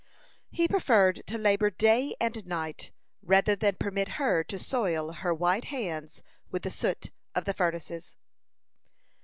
[0.49, 5.65] He preferred to labor day and night, rather than permit her to soil her white
[5.65, 8.15] hands with the soot of the furnaces.